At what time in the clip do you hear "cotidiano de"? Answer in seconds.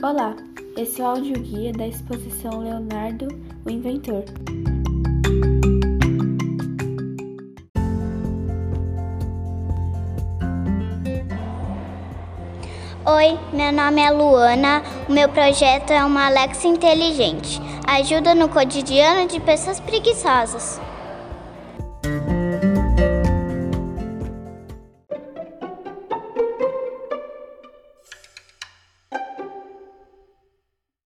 18.48-19.40